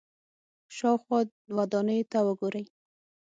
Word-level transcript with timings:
شاوخوا 0.75 1.19
ودانیو 1.57 2.09
ته 2.11 2.19
وګورئ. 2.27 2.65